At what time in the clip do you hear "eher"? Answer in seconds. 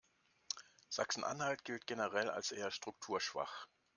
2.51-2.71